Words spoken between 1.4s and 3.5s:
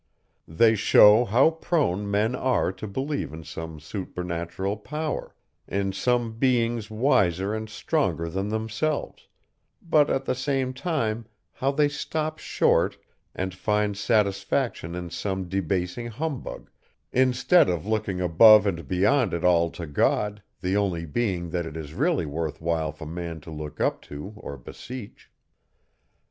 prone men are to believe in